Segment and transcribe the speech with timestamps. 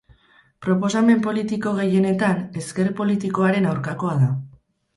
[0.67, 4.35] Proposamen politiko gehienetan ezker politikoaren aurkakoa da.